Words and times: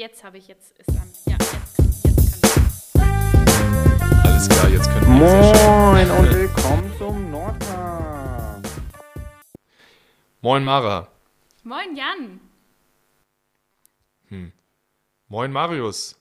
jetzt 0.00 0.24
habe 0.24 0.38
ich, 0.38 0.48
jetzt 0.48 0.78
ist 0.78 0.88
an. 0.88 1.12
Ja, 1.26 1.36
jetzt 1.38 1.52
kann, 1.76 1.86
jetzt 2.04 2.94
kann 2.94 4.22
Alles 4.24 4.48
klar, 4.48 4.70
jetzt 4.70 4.90
können 4.90 5.20
wir. 5.20 5.26
Moin 5.26 6.10
und 6.10 6.34
willkommen 6.34 6.94
zum 6.96 7.30
Nordcast. 7.30 8.80
Moin 10.40 10.64
Mara. 10.64 11.06
Moin 11.64 11.94
Jan. 11.94 12.40
Moin 15.28 15.52
Marius. 15.52 16.18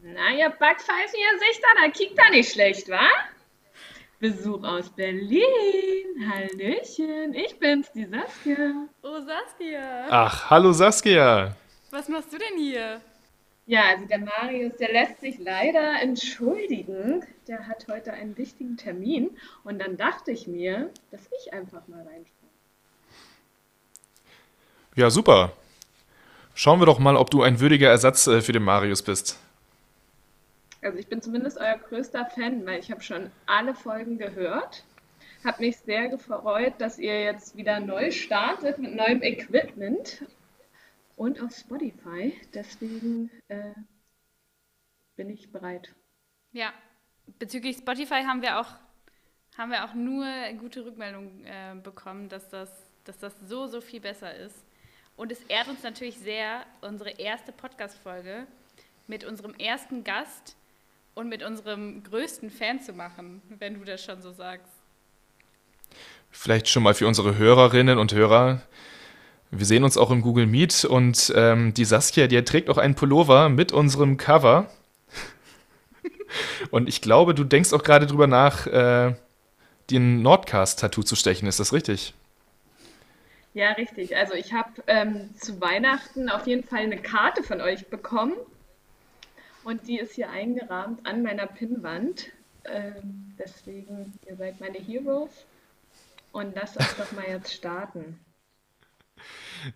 Na, 0.00 0.30
ihr 0.30 0.48
Backpfeifen, 0.48 1.18
ihr 1.20 1.38
Sichter, 1.38 1.68
da 1.82 1.90
kickt 1.90 2.18
da 2.18 2.30
nicht 2.30 2.50
schlecht, 2.50 2.88
wa? 2.88 3.06
Besuch 4.20 4.64
aus 4.64 4.88
Berlin. 4.88 5.44
Hallöchen, 6.28 7.34
ich 7.34 7.58
bin's, 7.58 7.92
die 7.92 8.06
Saskia. 8.06 8.88
Oh 9.02 9.20
Saskia. 9.20 10.06
Ach, 10.10 10.50
hallo 10.50 10.72
Saskia. 10.72 11.54
Was 11.90 12.08
machst 12.08 12.32
du 12.32 12.38
denn 12.38 12.58
hier? 12.58 13.00
Ja, 13.66 13.82
also 13.88 14.04
der 14.06 14.18
Marius, 14.18 14.76
der 14.76 14.92
lässt 14.92 15.20
sich 15.20 15.38
leider 15.38 16.00
entschuldigen. 16.00 17.24
Der 17.46 17.66
hat 17.66 17.86
heute 17.88 18.12
einen 18.12 18.36
wichtigen 18.36 18.76
Termin. 18.76 19.30
Und 19.64 19.78
dann 19.78 19.96
dachte 19.96 20.30
ich 20.30 20.46
mir, 20.46 20.90
dass 21.10 21.22
ich 21.38 21.52
einfach 21.52 21.86
mal 21.88 22.00
reinschaue. 22.00 22.48
Ja, 24.96 25.10
super. 25.10 25.52
Schauen 26.54 26.80
wir 26.80 26.86
doch 26.86 26.98
mal, 26.98 27.16
ob 27.16 27.30
du 27.30 27.42
ein 27.42 27.60
würdiger 27.60 27.88
Ersatz 27.88 28.26
äh, 28.26 28.40
für 28.40 28.52
den 28.52 28.64
Marius 28.64 29.02
bist. 29.02 29.38
Also 30.82 30.98
ich 30.98 31.06
bin 31.06 31.22
zumindest 31.22 31.58
euer 31.58 31.78
größter 31.78 32.26
Fan, 32.26 32.66
weil 32.66 32.80
ich 32.80 32.90
habe 32.90 33.02
schon 33.02 33.30
alle 33.46 33.74
Folgen 33.74 34.18
gehört. 34.18 34.84
Habe 35.44 35.62
mich 35.62 35.76
sehr 35.78 36.08
gefreut, 36.08 36.74
dass 36.78 36.98
ihr 36.98 37.22
jetzt 37.22 37.56
wieder 37.56 37.80
neu 37.80 38.10
startet 38.10 38.78
mit 38.78 38.94
neuem 38.94 39.22
Equipment 39.22 40.22
und 41.18 41.42
auf 41.42 41.54
Spotify. 41.54 42.32
Deswegen 42.54 43.30
äh, 43.48 43.74
bin 45.16 45.30
ich 45.30 45.50
bereit. 45.50 45.94
Ja, 46.52 46.72
bezüglich 47.38 47.78
Spotify 47.78 48.22
haben 48.22 48.40
wir 48.40 48.60
auch, 48.60 48.68
haben 49.56 49.70
wir 49.72 49.84
auch 49.84 49.94
nur 49.94 50.26
gute 50.58 50.84
Rückmeldungen 50.84 51.44
äh, 51.44 51.74
bekommen, 51.82 52.28
dass 52.28 52.48
das, 52.48 52.70
dass 53.04 53.18
das 53.18 53.34
so, 53.46 53.66
so 53.66 53.80
viel 53.80 54.00
besser 54.00 54.34
ist. 54.34 54.64
Und 55.16 55.32
es 55.32 55.42
ehrt 55.44 55.66
uns 55.66 55.82
natürlich 55.82 56.16
sehr, 56.18 56.64
unsere 56.80 57.10
erste 57.10 57.50
Podcast-Folge 57.50 58.46
mit 59.08 59.24
unserem 59.24 59.54
ersten 59.54 60.04
Gast 60.04 60.56
und 61.14 61.28
mit 61.28 61.42
unserem 61.42 62.04
größten 62.04 62.50
Fan 62.50 62.80
zu 62.80 62.92
machen, 62.92 63.42
wenn 63.58 63.74
du 63.74 63.84
das 63.84 64.04
schon 64.04 64.22
so 64.22 64.30
sagst. 64.30 64.72
Vielleicht 66.30 66.68
schon 66.68 66.84
mal 66.84 66.94
für 66.94 67.08
unsere 67.08 67.36
Hörerinnen 67.36 67.98
und 67.98 68.12
Hörer. 68.12 68.62
Wir 69.50 69.64
sehen 69.64 69.82
uns 69.82 69.96
auch 69.96 70.10
im 70.10 70.20
Google 70.20 70.46
Meet 70.46 70.84
und 70.84 71.32
ähm, 71.34 71.72
die 71.72 71.86
Saskia, 71.86 72.26
die 72.26 72.42
trägt 72.44 72.68
auch 72.68 72.76
einen 72.76 72.94
Pullover 72.94 73.48
mit 73.48 73.72
unserem 73.72 74.18
Cover. 74.18 74.70
Und 76.70 76.86
ich 76.88 77.00
glaube, 77.00 77.34
du 77.34 77.44
denkst 77.44 77.72
auch 77.72 77.82
gerade 77.82 78.06
drüber 78.06 78.26
nach, 78.26 78.66
äh, 78.66 79.14
den 79.88 80.20
Nordcast-Tattoo 80.20 81.02
zu 81.02 81.16
stechen. 81.16 81.48
Ist 81.48 81.60
das 81.60 81.72
richtig? 81.72 82.12
Ja, 83.54 83.72
richtig. 83.72 84.14
Also 84.16 84.34
ich 84.34 84.52
habe 84.52 84.70
ähm, 84.86 85.30
zu 85.38 85.60
Weihnachten 85.60 86.28
auf 86.28 86.46
jeden 86.46 86.64
Fall 86.64 86.80
eine 86.80 86.98
Karte 86.98 87.42
von 87.42 87.62
euch 87.62 87.88
bekommen. 87.88 88.34
Und 89.64 89.88
die 89.88 89.98
ist 89.98 90.14
hier 90.14 90.30
eingerahmt 90.30 91.06
an 91.06 91.22
meiner 91.22 91.46
Pinnwand. 91.46 92.30
Ähm, 92.66 93.34
deswegen, 93.38 94.12
ihr 94.28 94.36
seid 94.36 94.60
meine 94.60 94.78
Heroes. 94.78 95.30
Und 96.32 96.54
lasst 96.54 96.76
uns 96.76 96.94
doch 96.96 97.12
mal 97.12 97.24
jetzt 97.26 97.54
starten. 97.54 98.20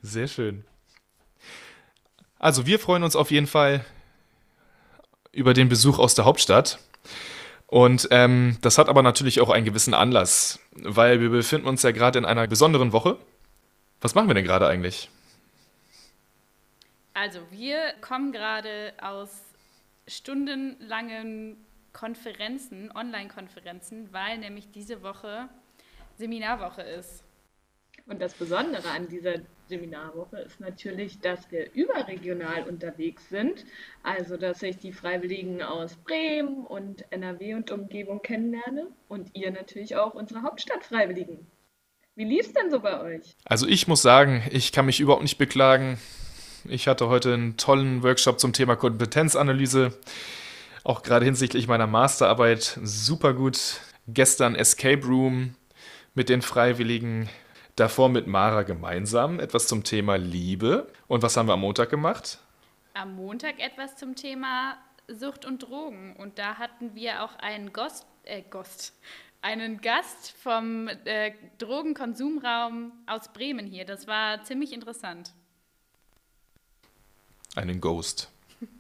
Sehr 0.03 0.29
schön. 0.29 0.65
Also 2.39 2.67
wir 2.67 2.79
freuen 2.79 3.03
uns 3.03 3.17
auf 3.17 3.31
jeden 3.31 3.47
Fall 3.47 3.85
über 5.33 5.55
den 5.55 5.69
Besuch 5.69 5.99
aus 5.99 6.15
der 6.15 6.25
Hauptstadt. 6.25 6.79
Und 7.67 8.09
ähm, 8.11 8.59
das 8.61 8.77
hat 8.77 8.89
aber 8.89 9.03
natürlich 9.03 9.41
auch 9.41 9.49
einen 9.49 9.65
gewissen 9.65 9.95
Anlass, 9.95 10.61
weil 10.73 11.21
wir 11.21 11.31
befinden 11.31 11.67
uns 11.67 11.83
ja 11.83 11.91
gerade 11.91 12.19
in 12.19 12.27
einer 12.27 12.47
besonderen 12.47 12.93
Woche. 12.93 13.17
Was 14.03 14.15
machen 14.15 14.29
wir 14.29 14.35
denn 14.35 14.45
gerade 14.45 14.67
eigentlich? 14.67 15.09
Also, 17.15 17.41
wir 17.51 17.95
kommen 18.01 18.33
gerade 18.33 18.93
aus 19.01 19.31
stundenlangen 20.09 21.57
Konferenzen, 21.93 22.91
Online-Konferenzen, 22.95 24.13
weil 24.13 24.39
nämlich 24.39 24.71
diese 24.71 25.03
Woche 25.03 25.49
Seminarwoche 26.19 26.83
ist. 26.83 27.23
Und 28.07 28.21
das 28.21 28.35
Besondere 28.35 28.89
an 28.91 29.09
dieser 29.09 29.35
Seminarwoche 29.69 30.39
ist 30.39 30.61
natürlich, 30.61 31.21
dass 31.21 31.51
wir 31.51 31.73
überregional 31.73 32.69
unterwegs 32.69 33.29
sind. 33.29 33.65
Also, 34.03 34.37
dass 34.37 34.63
ich 34.63 34.79
die 34.79 34.93
Freiwilligen 34.93 35.63
aus 35.63 35.97
Bremen 35.97 36.67
und 36.67 37.05
NRW 37.11 37.55
und 37.55 37.71
Umgebung 37.71 38.21
kennenlerne 38.23 38.89
und 39.09 39.31
ihr 39.35 39.51
natürlich 39.51 39.97
auch 39.97 40.15
unsere 40.15 40.43
Hauptstadtfreiwilligen. 40.43 41.47
Wie 42.15 42.25
lief's 42.25 42.53
denn 42.53 42.71
so 42.71 42.81
bei 42.81 43.01
euch? 43.01 43.37
Also 43.45 43.67
ich 43.67 43.89
muss 43.89 44.03
sagen, 44.03 44.43
ich 44.51 44.73
kann 44.73 44.85
mich 44.85 45.01
überhaupt 45.01 45.23
nicht 45.23 45.39
beklagen. 45.39 45.99
Ich 46.69 46.87
hatte 46.87 47.09
heute 47.09 47.33
einen 47.33 47.57
tollen 47.57 48.03
Workshop 48.03 48.39
zum 48.39 48.53
Thema 48.53 48.77
Kompetenzanalyse. 48.77 49.99
Auch 50.85 51.03
gerade 51.03 51.25
hinsichtlich 51.25 51.69
meiner 51.69 51.87
Masterarbeit 51.87 52.79
super 52.83 53.33
gut. 53.33 53.81
Gestern 54.09 54.55
Escape 54.55 55.07
Room 55.07 55.55
mit 56.15 56.29
den 56.29 56.43
Freiwilligen. 56.43 57.31
Davor 57.77 58.11
mit 58.11 58.27
Mara 58.27 58.63
gemeinsam 58.63 59.41
etwas 59.41 59.67
zum 59.67 59.83
Thema 59.83 60.17
Liebe. 60.17 60.93
Und 61.09 61.23
was 61.23 61.37
haben 61.37 61.49
wir 61.49 61.55
am 61.55 61.61
Montag 61.61 61.89
gemacht? 61.89 62.39
Am 62.93 63.17
Montag 63.17 63.61
etwas 63.61 63.97
zum 63.97 64.15
Thema 64.15 64.77
Sucht 65.09 65.47
und 65.47 65.63
Drogen. 65.63 66.15
Und 66.17 66.39
da 66.39 66.57
hatten 66.59 66.95
wir 66.95 67.23
auch 67.25 67.35
einen 67.37 67.73
Gast, 67.73 68.07
äh, 68.25 68.43
Gast, 68.43 68.93
einen 69.41 69.81
Gast 69.81 70.33
vom 70.33 70.89
äh, 71.05 71.33
Drogenkonsumraum 71.59 72.93
aus 73.07 73.33
Bremen 73.33 73.67
hier. 73.67 73.87
Das 73.87 74.07
war 74.07 74.45
ziemlich 74.45 74.75
interessant. 74.75 75.33
Einen 77.55 77.81
Ghost. 77.81 78.31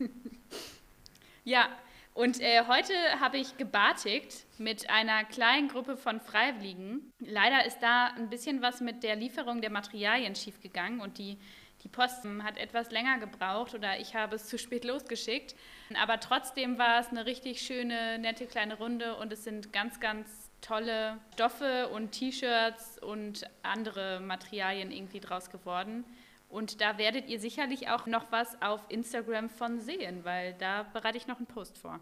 Ja, 1.45 1.69
und 2.15 2.41
äh, 2.41 2.65
heute 2.69 2.93
habe 3.21 3.39
ich 3.39 3.57
gebartigt 3.57 4.47
mit 4.59 4.91
einer 4.91 5.25
kleinen 5.25 5.69
Gruppe 5.69 5.97
von 5.97 6.21
Freiwilligen. 6.21 7.11
Leider 7.21 7.65
ist 7.65 7.79
da 7.81 8.09
ein 8.17 8.29
bisschen 8.29 8.61
was 8.61 8.81
mit 8.81 9.03
der 9.03 9.17
Lieferung 9.17 9.63
der 9.63 9.71
Materialien 9.71 10.35
schiefgegangen 10.35 11.01
und 11.01 11.17
die, 11.17 11.39
die 11.83 11.89
Post 11.89 12.25
hat 12.43 12.59
etwas 12.59 12.91
länger 12.91 13.19
gebraucht 13.19 13.75
oder 13.75 13.99
ich 13.99 14.15
habe 14.15 14.37
es 14.37 14.47
zu 14.47 14.59
spät 14.59 14.85
losgeschickt. 14.85 15.55
Aber 16.01 16.21
trotzdem 16.21 16.79
war 16.79 17.01
es 17.01 17.09
eine 17.09 17.25
richtig 17.25 17.63
schöne, 17.63 18.19
nette 18.19 18.47
kleine 18.47 18.77
Runde 18.77 19.17
und 19.17 19.33
es 19.33 19.45
sind 19.45 19.73
ganz, 19.73 19.99
ganz 19.99 20.51
tolle 20.61 21.19
Stoffe 21.33 21.89
und 21.89 22.13
T-Shirts 22.13 22.99
und 22.99 23.45
andere 23.63 24.21
Materialien 24.21 24.91
irgendwie 24.91 25.21
draus 25.21 25.51
geworden. 25.51 26.05
Und 26.53 26.83
da 26.83 26.99
werdet 26.99 27.31
ihr 27.31 27.41
sicherlich 27.41 27.89
auch 27.89 28.07
noch 28.07 28.31
was 28.31 28.61
auf 28.61 28.83
Instagram 28.91 29.49
von 29.49 29.81
sehen, 29.81 30.21
weil 30.25 30.53
da 30.59 30.83
bereite 30.93 31.17
ich 31.17 31.27
noch 31.27 31.39
einen 31.39 31.47
Post 31.47 31.79
vor. 31.79 31.99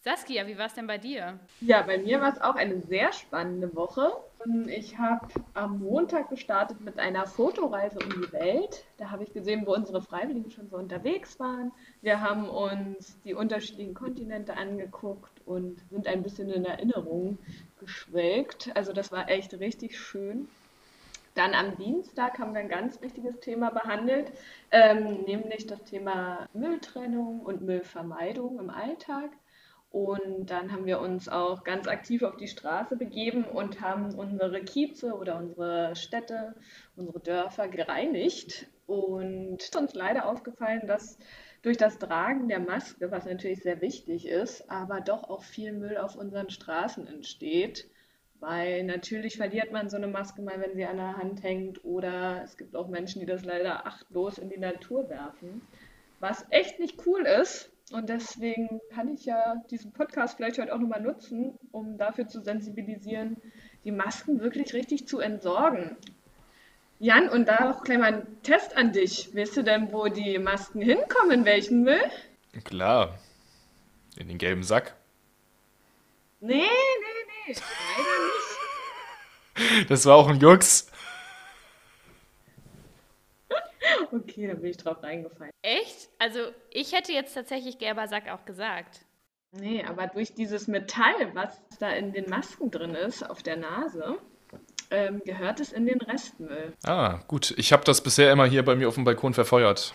Saskia, 0.00 0.46
wie 0.46 0.58
war 0.58 0.66
es 0.66 0.74
denn 0.74 0.86
bei 0.86 0.98
dir? 0.98 1.40
Ja, 1.62 1.80
bei 1.80 1.96
mir 1.96 2.20
war 2.20 2.30
es 2.30 2.38
auch 2.38 2.56
eine 2.56 2.82
sehr 2.82 3.14
spannende 3.14 3.74
Woche. 3.74 4.12
Ich 4.66 4.98
habe 4.98 5.26
am 5.54 5.78
Montag 5.78 6.28
gestartet 6.28 6.82
mit 6.82 6.98
einer 6.98 7.26
Fotoreise 7.26 7.98
um 7.98 8.10
die 8.10 8.30
Welt. 8.34 8.84
Da 8.98 9.10
habe 9.10 9.22
ich 9.22 9.32
gesehen, 9.32 9.62
wo 9.64 9.72
unsere 9.72 10.02
Freiwilligen 10.02 10.50
schon 10.50 10.68
so 10.68 10.76
unterwegs 10.76 11.40
waren. 11.40 11.72
Wir 12.02 12.20
haben 12.20 12.46
uns 12.50 13.18
die 13.24 13.32
unterschiedlichen 13.32 13.94
Kontinente 13.94 14.54
angeguckt 14.58 15.40
und 15.46 15.80
sind 15.88 16.06
ein 16.06 16.22
bisschen 16.22 16.50
in 16.50 16.66
Erinnerung 16.66 17.38
geschwelgt. 17.80 18.70
Also 18.76 18.92
das 18.92 19.10
war 19.10 19.30
echt 19.30 19.58
richtig 19.58 19.98
schön. 19.98 20.46
Dann 21.34 21.52
am 21.54 21.76
Dienstag 21.76 22.38
haben 22.38 22.54
wir 22.54 22.60
ein 22.60 22.68
ganz 22.68 23.00
wichtiges 23.02 23.40
Thema 23.40 23.70
behandelt, 23.70 24.32
ähm, 24.70 25.22
nämlich 25.22 25.66
das 25.66 25.82
Thema 25.84 26.48
Mülltrennung 26.52 27.40
und 27.40 27.62
Müllvermeidung 27.62 28.58
im 28.60 28.70
Alltag. 28.70 29.30
Und 29.90 30.50
dann 30.50 30.72
haben 30.72 30.86
wir 30.86 31.00
uns 31.00 31.28
auch 31.28 31.62
ganz 31.62 31.86
aktiv 31.86 32.22
auf 32.22 32.36
die 32.36 32.48
Straße 32.48 32.96
begeben 32.96 33.44
und 33.44 33.80
haben 33.80 34.14
unsere 34.14 34.60
Kieze 34.62 35.14
oder 35.14 35.38
unsere 35.38 35.94
Städte, 35.94 36.54
unsere 36.96 37.20
Dörfer 37.20 37.68
gereinigt. 37.68 38.66
Und 38.86 39.56
es 39.60 39.66
ist 39.66 39.76
uns 39.76 39.94
leider 39.94 40.26
aufgefallen, 40.26 40.86
dass 40.86 41.18
durch 41.62 41.76
das 41.76 41.98
Tragen 41.98 42.48
der 42.48 42.60
Maske, 42.60 43.10
was 43.10 43.24
natürlich 43.24 43.62
sehr 43.62 43.80
wichtig 43.80 44.26
ist, 44.26 44.68
aber 44.70 45.00
doch 45.00 45.30
auch 45.30 45.42
viel 45.42 45.72
Müll 45.72 45.96
auf 45.96 46.16
unseren 46.16 46.50
Straßen 46.50 47.06
entsteht. 47.06 47.88
Weil 48.46 48.84
natürlich 48.84 49.38
verliert 49.38 49.72
man 49.72 49.88
so 49.88 49.96
eine 49.96 50.06
Maske 50.06 50.42
mal, 50.42 50.60
wenn 50.60 50.76
sie 50.76 50.84
an 50.84 50.98
der 50.98 51.16
Hand 51.16 51.42
hängt. 51.42 51.82
Oder 51.82 52.42
es 52.44 52.58
gibt 52.58 52.76
auch 52.76 52.88
Menschen, 52.88 53.20
die 53.20 53.26
das 53.26 53.42
leider 53.42 53.86
achtlos 53.86 54.36
in 54.36 54.50
die 54.50 54.58
Natur 54.58 55.08
werfen. 55.08 55.62
Was 56.20 56.44
echt 56.50 56.78
nicht 56.78 57.06
cool 57.06 57.22
ist. 57.22 57.70
Und 57.90 58.10
deswegen 58.10 58.82
kann 58.90 59.08
ich 59.08 59.24
ja 59.24 59.62
diesen 59.70 59.92
Podcast 59.92 60.36
vielleicht 60.36 60.58
heute 60.58 60.74
auch 60.74 60.78
nochmal 60.78 61.00
nutzen, 61.00 61.58
um 61.72 61.96
dafür 61.96 62.28
zu 62.28 62.42
sensibilisieren, 62.42 63.38
die 63.84 63.92
Masken 63.92 64.40
wirklich 64.40 64.74
richtig 64.74 65.08
zu 65.08 65.20
entsorgen. 65.20 65.96
Jan, 66.98 67.30
und 67.30 67.48
da 67.48 67.70
auch 67.70 67.82
gleich 67.82 67.98
mal 67.98 68.12
ein 68.12 68.42
Test 68.42 68.76
an 68.76 68.92
dich. 68.92 69.34
Weißt 69.34 69.56
du 69.56 69.62
denn, 69.62 69.90
wo 69.90 70.08
die 70.08 70.38
Masken 70.38 70.82
hinkommen, 70.82 71.30
in 71.30 71.44
welchen 71.46 71.82
Müll? 71.82 72.10
Klar. 72.64 73.18
In 74.18 74.28
den 74.28 74.36
gelben 74.36 74.62
Sack. 74.62 74.96
Nee, 76.40 76.56
nee, 76.56 77.23
nee, 77.46 77.54
leider 77.96 78.18
nicht. 78.26 79.90
Das 79.90 80.06
war 80.06 80.16
auch 80.16 80.28
ein 80.28 80.40
Jux. 80.40 80.90
Okay, 84.12 84.46
da 84.46 84.54
bin 84.54 84.70
ich 84.70 84.76
drauf 84.76 85.02
reingefallen. 85.02 85.52
Echt? 85.62 86.08
Also 86.18 86.40
ich 86.70 86.92
hätte 86.92 87.12
jetzt 87.12 87.34
tatsächlich 87.34 87.78
gelber 87.78 88.08
Sack 88.08 88.28
auch 88.30 88.44
gesagt. 88.44 89.00
Nee, 89.52 89.84
aber 89.84 90.08
durch 90.08 90.34
dieses 90.34 90.66
Metall, 90.66 91.34
was 91.34 91.60
da 91.78 91.90
in 91.90 92.12
den 92.12 92.28
Masken 92.28 92.70
drin 92.70 92.94
ist, 92.94 93.28
auf 93.28 93.42
der 93.42 93.56
Nase, 93.56 94.18
ähm, 94.90 95.22
gehört 95.24 95.60
es 95.60 95.72
in 95.72 95.86
den 95.86 96.00
Restmüll. 96.00 96.72
Ah, 96.84 97.20
gut. 97.28 97.54
Ich 97.56 97.72
habe 97.72 97.84
das 97.84 98.02
bisher 98.02 98.32
immer 98.32 98.46
hier 98.46 98.64
bei 98.64 98.74
mir 98.74 98.88
auf 98.88 98.94
dem 98.94 99.04
Balkon 99.04 99.34
verfeuert. 99.34 99.94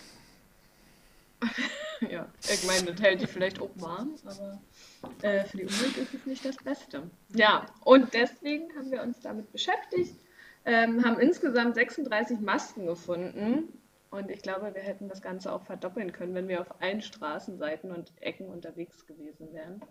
Ich 2.50 2.64
meine, 2.66 2.92
das 2.92 3.02
hält 3.02 3.22
die 3.22 3.28
vielleicht 3.28 3.62
auch 3.62 3.70
warm, 3.76 4.16
aber 4.26 4.60
äh, 5.22 5.46
für 5.46 5.58
die 5.58 5.66
Umwelt 5.66 5.98
ist 5.98 6.14
es 6.14 6.26
nicht 6.26 6.46
das 6.46 6.58
Beste. 6.58 7.10
Ja, 7.30 7.66
und 7.84 8.14
deswegen 8.14 8.76
haben 8.76 8.92
wir 8.92 9.02
uns 9.02 9.20
damit 9.22 9.52
beschäftigt, 9.52 10.16
ähm, 10.66 11.04
haben 11.06 11.20
insgesamt 11.20 11.76
36 11.76 12.40
Masken 12.40 12.86
gefunden. 12.86 13.74
Und 14.12 14.32
ich 14.32 14.42
glaube, 14.42 14.74
wir 14.74 14.82
hätten 14.82 15.08
das 15.08 15.22
Ganze 15.22 15.54
auch 15.54 15.64
verdoppeln 15.64 16.12
können, 16.12 16.34
wenn 16.34 16.48
wir 16.48 16.62
auf 16.62 16.82
allen 16.82 17.02
Straßenseiten 17.02 17.92
und 17.92 18.12
Ecken 18.22 18.48
unterwegs 18.48 19.06
gewesen 19.06 19.54
wären. 19.54 19.82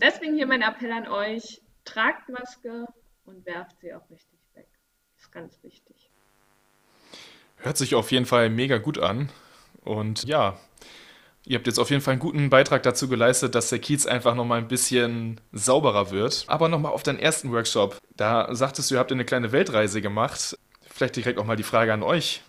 Deswegen 0.00 0.34
hier 0.34 0.46
mein 0.46 0.62
Appell 0.62 0.90
an 0.92 1.06
euch, 1.06 1.60
tragt 1.84 2.30
Maske 2.30 2.86
und 3.26 3.44
werft 3.44 3.78
sie 3.80 3.92
auch 3.92 4.08
richtig 4.10 4.38
weg. 4.54 4.68
Ist 5.18 5.30
ganz 5.30 5.62
wichtig. 5.62 6.10
Hört 7.56 7.76
sich 7.76 7.94
auf 7.94 8.10
jeden 8.12 8.26
Fall 8.26 8.48
mega 8.48 8.78
gut 8.78 8.98
an. 8.98 9.30
Und 9.84 10.24
ja, 10.24 10.58
ihr 11.46 11.56
habt 11.56 11.66
jetzt 11.66 11.78
auf 11.78 11.90
jeden 11.90 12.02
Fall 12.02 12.12
einen 12.12 12.20
guten 12.20 12.50
Beitrag 12.50 12.82
dazu 12.82 13.08
geleistet, 13.08 13.54
dass 13.54 13.70
der 13.70 13.78
Kiez 13.78 14.04
einfach 14.04 14.34
nochmal 14.34 14.58
ein 14.58 14.68
bisschen 14.68 15.40
sauberer 15.52 16.10
wird. 16.10 16.44
Aber 16.48 16.68
nochmal 16.68 16.92
auf 16.92 17.02
deinen 17.02 17.18
ersten 17.18 17.52
Workshop. 17.52 17.98
Da 18.16 18.54
sagtest 18.54 18.90
du, 18.90 18.96
ihr 18.96 18.98
habt 18.98 19.12
eine 19.12 19.24
kleine 19.24 19.52
Weltreise 19.52 20.02
gemacht. 20.02 20.58
Vielleicht 20.82 21.16
direkt 21.16 21.38
auch 21.38 21.44
mal 21.44 21.56
die 21.56 21.62
Frage 21.62 21.92
an 21.92 22.02
euch. 22.02 22.42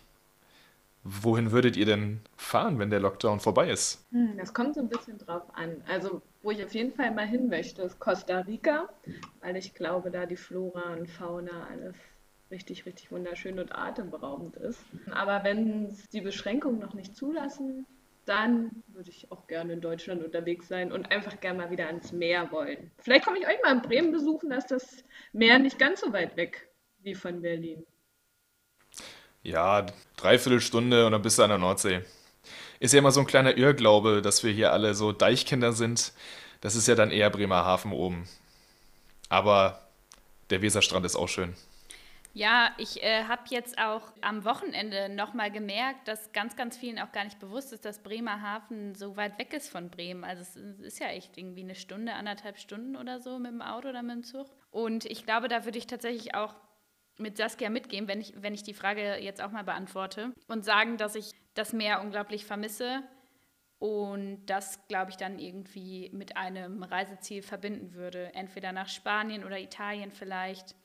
Wohin 1.03 1.51
würdet 1.51 1.77
ihr 1.77 1.85
denn 1.85 2.19
fahren, 2.35 2.79
wenn 2.79 2.89
der 2.89 2.99
Lockdown 2.99 3.39
vorbei 3.39 3.69
ist? 3.69 4.05
Hm, 4.11 4.37
das 4.37 4.53
kommt 4.53 4.75
so 4.75 4.81
ein 4.81 4.89
bisschen 4.89 5.17
drauf 5.19 5.43
an. 5.53 5.81
Also, 5.87 6.21
wo 6.41 6.51
ich 6.51 6.63
auf 6.65 6.73
jeden 6.73 6.93
Fall 6.93 7.11
mal 7.11 7.25
hin 7.25 7.47
möchte, 7.47 7.83
ist 7.83 7.99
Costa 7.99 8.39
Rica, 8.41 8.89
weil 9.41 9.55
ich 9.55 9.73
glaube, 9.73 10.11
da 10.11 10.25
die 10.25 10.35
Flora 10.35 10.93
und 10.93 11.09
Fauna 11.09 11.67
alles 11.71 11.95
richtig, 12.51 12.85
richtig 12.85 13.11
wunderschön 13.11 13.59
und 13.59 13.73
atemberaubend 13.73 14.55
ist. 14.57 14.79
Aber 15.11 15.43
wenn 15.43 15.95
die 16.11 16.21
Beschränkungen 16.21 16.79
noch 16.79 16.93
nicht 16.93 17.15
zulassen, 17.15 17.85
dann 18.27 18.83
würde 18.87 19.09
ich 19.09 19.31
auch 19.31 19.47
gerne 19.47 19.73
in 19.73 19.81
Deutschland 19.81 20.23
unterwegs 20.23 20.67
sein 20.67 20.91
und 20.91 21.11
einfach 21.11 21.39
gerne 21.39 21.59
mal 21.59 21.71
wieder 21.71 21.87
ans 21.87 22.11
Meer 22.11 22.51
wollen. 22.51 22.91
Vielleicht 22.99 23.25
komme 23.25 23.39
ich 23.39 23.47
euch 23.47 23.57
mal 23.63 23.75
in 23.75 23.81
Bremen 23.81 24.11
besuchen, 24.11 24.49
da 24.49 24.57
ist 24.57 24.71
das 24.71 25.03
Meer 25.33 25.59
nicht 25.59 25.79
ganz 25.79 26.01
so 26.01 26.11
weit 26.13 26.35
weg 26.35 26.69
wie 26.99 27.15
von 27.15 27.41
Berlin. 27.41 27.85
Ja, 29.43 29.85
dreiviertel 30.17 30.59
Stunde 30.59 31.05
und 31.05 31.13
dann 31.13 31.21
bist 31.21 31.39
du 31.39 31.43
an 31.43 31.49
der 31.49 31.57
Nordsee. 31.57 32.01
Ist 32.79 32.93
ja 32.93 32.99
immer 32.99 33.11
so 33.11 33.21
ein 33.21 33.27
kleiner 33.27 33.57
Irrglaube, 33.57 34.21
dass 34.21 34.43
wir 34.43 34.51
hier 34.51 34.73
alle 34.73 34.93
so 34.93 35.11
Deichkinder 35.11 35.71
sind. 35.71 36.11
Das 36.61 36.75
ist 36.75 36.87
ja 36.87 36.95
dann 36.95 37.11
eher 37.11 37.29
Bremerhaven 37.29 37.91
oben. 37.91 38.27
Aber 39.29 39.87
der 40.49 40.61
Weserstrand 40.61 41.05
ist 41.05 41.15
auch 41.15 41.29
schön. 41.29 41.55
Ja, 42.37 42.69
ich 42.77 43.01
äh, 43.01 43.23
habe 43.23 43.41
jetzt 43.49 43.79
auch 43.79 44.13
am 44.21 44.45
Wochenende 44.45 45.09
nochmal 45.09 45.49
gemerkt, 45.49 46.07
dass 46.07 46.31
ganz, 46.33 46.55
ganz 46.55 46.77
vielen 46.77 46.99
auch 46.99 47.11
gar 47.11 47.23
nicht 47.23 47.39
bewusst 47.39 47.73
ist, 47.73 47.83
dass 47.83 48.03
Bremerhaven 48.03 48.93
so 48.93 49.17
weit 49.17 49.39
weg 49.39 49.53
ist 49.53 49.69
von 49.69 49.89
Bremen. 49.89 50.23
Also 50.23 50.43
es 50.43 50.55
ist 50.55 50.99
ja 50.99 51.07
echt 51.07 51.35
irgendwie 51.35 51.63
eine 51.63 51.73
Stunde, 51.73 52.13
anderthalb 52.13 52.59
Stunden 52.59 52.95
oder 52.95 53.19
so 53.19 53.39
mit 53.39 53.49
dem 53.49 53.63
Auto 53.63 53.89
oder 53.89 54.03
mit 54.03 54.17
dem 54.17 54.23
Zug. 54.23 54.55
Und 54.69 55.05
ich 55.05 55.25
glaube, 55.25 55.47
da 55.47 55.65
würde 55.65 55.79
ich 55.79 55.87
tatsächlich 55.87 56.35
auch 56.35 56.53
mit 57.17 57.37
Saskia 57.37 57.71
mitgehen, 57.71 58.07
wenn 58.07 58.21
ich, 58.21 58.35
wenn 58.39 58.53
ich 58.53 58.61
die 58.61 58.75
Frage 58.75 59.17
jetzt 59.17 59.41
auch 59.41 59.49
mal 59.49 59.63
beantworte 59.63 60.31
und 60.47 60.63
sagen, 60.63 60.97
dass 60.97 61.15
ich 61.15 61.31
das 61.55 61.73
Meer 61.73 62.01
unglaublich 62.01 62.45
vermisse 62.45 63.01
und 63.79 64.45
das, 64.45 64.87
glaube 64.87 65.09
ich, 65.09 65.17
dann 65.17 65.39
irgendwie 65.39 66.11
mit 66.13 66.37
einem 66.37 66.83
Reiseziel 66.83 67.41
verbinden 67.41 67.95
würde. 67.95 68.31
Entweder 68.35 68.73
nach 68.73 68.89
Spanien 68.89 69.43
oder 69.43 69.59
Italien 69.59 70.11
vielleicht. 70.11 70.75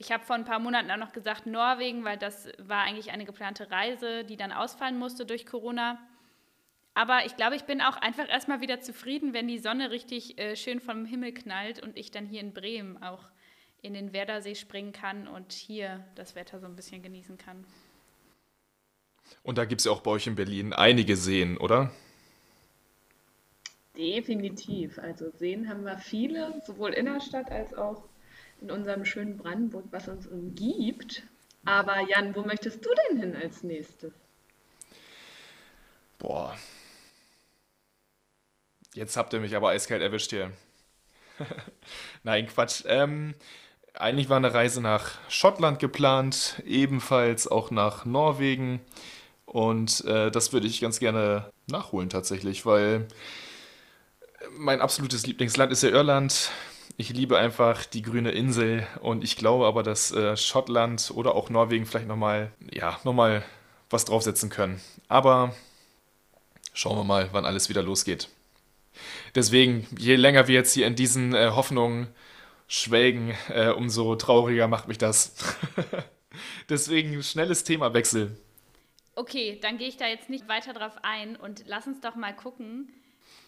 Ich 0.00 0.10
habe 0.10 0.24
vor 0.24 0.34
ein 0.34 0.46
paar 0.46 0.60
Monaten 0.60 0.90
auch 0.90 0.96
noch 0.96 1.12
gesagt 1.12 1.44
Norwegen, 1.44 2.04
weil 2.04 2.16
das 2.16 2.48
war 2.56 2.84
eigentlich 2.84 3.10
eine 3.10 3.26
geplante 3.26 3.70
Reise, 3.70 4.24
die 4.24 4.38
dann 4.38 4.50
ausfallen 4.50 4.98
musste 4.98 5.26
durch 5.26 5.44
Corona. 5.44 5.98
Aber 6.94 7.26
ich 7.26 7.36
glaube, 7.36 7.54
ich 7.54 7.64
bin 7.64 7.82
auch 7.82 7.98
einfach 7.98 8.26
erstmal 8.26 8.62
wieder 8.62 8.80
zufrieden, 8.80 9.34
wenn 9.34 9.46
die 9.46 9.58
Sonne 9.58 9.90
richtig 9.90 10.38
äh, 10.38 10.56
schön 10.56 10.80
vom 10.80 11.04
Himmel 11.04 11.34
knallt 11.34 11.82
und 11.82 11.98
ich 11.98 12.10
dann 12.10 12.24
hier 12.24 12.40
in 12.40 12.54
Bremen 12.54 13.02
auch 13.02 13.24
in 13.82 13.92
den 13.92 14.14
Werdersee 14.14 14.54
springen 14.54 14.92
kann 14.92 15.28
und 15.28 15.52
hier 15.52 16.02
das 16.14 16.34
Wetter 16.34 16.60
so 16.60 16.66
ein 16.66 16.76
bisschen 16.76 17.02
genießen 17.02 17.36
kann. 17.36 17.66
Und 19.42 19.58
da 19.58 19.66
gibt 19.66 19.82
es 19.82 19.84
ja 19.84 19.92
auch 19.92 20.00
bei 20.00 20.12
euch 20.12 20.26
in 20.26 20.34
Berlin 20.34 20.72
einige 20.72 21.14
Seen, 21.14 21.58
oder? 21.58 21.92
Definitiv. 23.98 24.98
Also 24.98 25.30
Seen 25.36 25.68
haben 25.68 25.84
wir 25.84 25.98
viele, 25.98 26.58
sowohl 26.64 26.94
in 26.94 27.04
der 27.04 27.20
Stadt 27.20 27.50
als 27.50 27.74
auch 27.74 28.09
in 28.60 28.70
unserem 28.70 29.04
schönen 29.04 29.36
Brandenburg, 29.36 29.86
was 29.90 30.08
uns 30.08 30.26
umgibt. 30.26 31.22
Aber 31.64 32.00
Jan, 32.08 32.34
wo 32.34 32.42
möchtest 32.42 32.84
du 32.84 32.90
denn 33.08 33.20
hin 33.20 33.36
als 33.36 33.62
nächstes? 33.62 34.12
Boah. 36.18 36.56
Jetzt 38.94 39.16
habt 39.16 39.32
ihr 39.32 39.40
mich 39.40 39.54
aber 39.56 39.70
eiskalt 39.70 40.02
erwischt 40.02 40.30
hier. 40.30 40.50
Nein, 42.22 42.46
Quatsch. 42.46 42.84
Ähm, 42.86 43.34
eigentlich 43.94 44.28
war 44.28 44.36
eine 44.36 44.52
Reise 44.52 44.80
nach 44.80 45.12
Schottland 45.28 45.78
geplant, 45.78 46.62
ebenfalls 46.66 47.46
auch 47.46 47.70
nach 47.70 48.04
Norwegen. 48.04 48.80
Und 49.46 50.04
äh, 50.04 50.30
das 50.30 50.52
würde 50.52 50.66
ich 50.66 50.80
ganz 50.80 51.00
gerne 51.00 51.50
nachholen 51.66 52.08
tatsächlich, 52.08 52.66
weil 52.66 53.08
mein 54.52 54.80
absolutes 54.80 55.26
Lieblingsland 55.26 55.72
ist 55.72 55.82
ja 55.82 55.90
Irland. 55.90 56.50
Ich 57.00 57.08
liebe 57.14 57.38
einfach 57.38 57.86
die 57.86 58.02
grüne 58.02 58.30
Insel 58.30 58.86
und 59.00 59.24
ich 59.24 59.36
glaube 59.36 59.64
aber, 59.64 59.82
dass 59.82 60.12
äh, 60.12 60.36
Schottland 60.36 61.10
oder 61.14 61.34
auch 61.34 61.48
Norwegen 61.48 61.86
vielleicht 61.86 62.06
nochmal, 62.06 62.52
ja, 62.70 63.00
nochmal 63.04 63.42
was 63.88 64.04
draufsetzen 64.04 64.50
können. 64.50 64.82
Aber 65.08 65.54
schauen 66.74 66.98
wir 66.98 67.04
mal, 67.04 67.30
wann 67.32 67.46
alles 67.46 67.70
wieder 67.70 67.82
losgeht. 67.82 68.28
Deswegen, 69.34 69.86
je 69.96 70.16
länger 70.16 70.46
wir 70.46 70.54
jetzt 70.54 70.74
hier 70.74 70.86
in 70.86 70.94
diesen 70.94 71.34
äh, 71.34 71.52
Hoffnungen 71.54 72.06
schwelgen, 72.68 73.34
äh, 73.48 73.70
umso 73.70 74.14
trauriger 74.16 74.68
macht 74.68 74.86
mich 74.86 74.98
das. 74.98 75.34
Deswegen 76.68 77.22
schnelles 77.22 77.64
Themawechsel. 77.64 78.36
Okay, 79.14 79.58
dann 79.62 79.78
gehe 79.78 79.88
ich 79.88 79.96
da 79.96 80.06
jetzt 80.06 80.28
nicht 80.28 80.48
weiter 80.48 80.74
drauf 80.74 80.98
ein 81.00 81.36
und 81.36 81.64
lass 81.66 81.86
uns 81.86 82.02
doch 82.02 82.14
mal 82.14 82.36
gucken, 82.36 82.92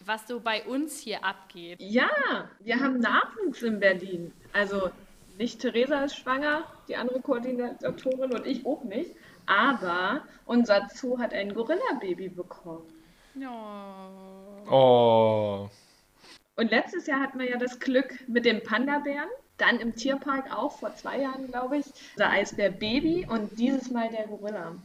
was 0.05 0.27
so 0.27 0.39
bei 0.39 0.63
uns 0.65 0.99
hier 0.99 1.23
abgeht. 1.23 1.81
Ja, 1.81 2.49
wir 2.59 2.79
haben 2.79 2.99
Nachwuchs 2.99 3.61
in 3.61 3.79
Berlin. 3.79 4.33
Also 4.51 4.89
nicht 5.37 5.59
Theresa 5.59 6.03
ist 6.03 6.17
schwanger, 6.17 6.63
die 6.87 6.95
andere 6.95 7.21
Koordinatorin 7.21 8.33
und 8.33 8.45
ich 8.45 8.65
auch 8.65 8.83
nicht. 8.83 9.11
Aber 9.45 10.21
unser 10.45 10.87
Zoo 10.93 11.17
hat 11.19 11.33
ein 11.33 11.53
Gorilla-Baby 11.53 12.29
bekommen. 12.29 12.85
Oh. 13.41 14.71
Oh. 14.71 15.69
Und 16.55 16.69
letztes 16.69 17.07
Jahr 17.07 17.19
hatten 17.19 17.39
wir 17.39 17.49
ja 17.49 17.57
das 17.57 17.79
Glück 17.79 18.27
mit 18.27 18.45
dem 18.45 18.61
Panda-Bären. 18.61 19.29
Dann 19.57 19.79
im 19.79 19.95
Tierpark 19.95 20.55
auch 20.55 20.79
vor 20.79 20.95
zwei 20.95 21.21
Jahren, 21.21 21.47
glaube 21.47 21.77
ich, 21.77 21.85
der 22.17 22.31
Eisbär 22.31 22.71
Baby 22.71 23.27
und 23.29 23.57
dieses 23.59 23.91
Mal 23.91 24.09
der 24.09 24.27
Gorilla. 24.27 24.75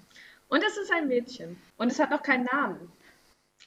Und 0.48 0.64
es 0.64 0.76
ist 0.76 0.92
ein 0.92 1.08
Mädchen. 1.08 1.60
Und 1.76 1.92
es 1.92 1.98
hat 1.98 2.10
noch 2.10 2.22
keinen 2.22 2.44
Namen. 2.44 2.90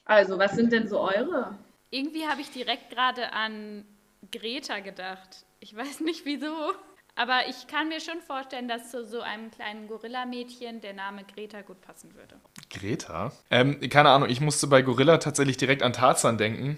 Also, 0.05 0.38
was 0.38 0.53
sind 0.53 0.72
denn 0.72 0.88
so 0.88 1.00
eure? 1.00 1.58
Irgendwie 1.89 2.27
habe 2.27 2.41
ich 2.41 2.51
direkt 2.51 2.89
gerade 2.89 3.34
an 3.34 3.86
Greta 4.31 4.79
gedacht. 4.79 5.46
Ich 5.60 5.75
weiß 5.75 6.01
nicht 6.01 6.25
wieso. 6.25 6.74
Aber 7.15 7.48
ich 7.50 7.67
kann 7.67 7.89
mir 7.89 8.00
schon 8.00 8.22
vorstellen, 8.22 8.67
dass 8.70 8.89
zu 8.89 9.05
so 9.05 9.22
einem 9.22 9.51
kleinen 9.51 9.88
Gorilla-Mädchen 9.88 10.79
der 10.79 10.93
Name 10.93 11.25
Greta 11.25 11.62
gut 11.62 11.81
passen 11.81 12.15
würde. 12.15 12.39
Greta? 12.70 13.34
Ähm, 13.50 13.81
keine 13.89 14.10
Ahnung, 14.10 14.29
ich 14.29 14.39
musste 14.39 14.67
bei 14.67 14.81
Gorilla 14.81 15.17
tatsächlich 15.17 15.58
direkt 15.58 15.84
an 15.84 15.91
Tarzan 15.91 16.38
denken. 16.38 16.77